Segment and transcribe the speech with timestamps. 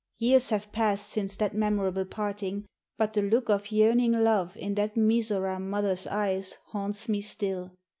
[0.17, 2.65] Years have passed since that memorable parting,
[2.97, 7.75] but the look of yearning love in that Mizora mother's eyes haunts me still.